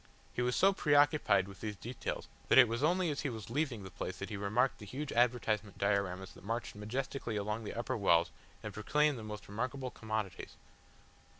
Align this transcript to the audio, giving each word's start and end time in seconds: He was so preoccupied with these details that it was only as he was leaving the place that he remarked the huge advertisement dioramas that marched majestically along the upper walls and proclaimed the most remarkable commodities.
He 0.33 0.41
was 0.41 0.55
so 0.55 0.73
preoccupied 0.73 1.47
with 1.47 1.61
these 1.61 1.75
details 1.75 2.27
that 2.47 2.57
it 2.57 2.67
was 2.67 2.81
only 2.81 3.11
as 3.11 3.21
he 3.21 3.29
was 3.29 3.51
leaving 3.51 3.83
the 3.83 3.91
place 3.91 4.17
that 4.17 4.29
he 4.31 4.35
remarked 4.35 4.79
the 4.79 4.85
huge 4.87 5.11
advertisement 5.11 5.77
dioramas 5.77 6.33
that 6.33 6.43
marched 6.43 6.73
majestically 6.73 7.35
along 7.35 7.65
the 7.65 7.75
upper 7.75 7.95
walls 7.95 8.31
and 8.63 8.73
proclaimed 8.73 9.19
the 9.19 9.23
most 9.23 9.47
remarkable 9.47 9.91
commodities. 9.91 10.55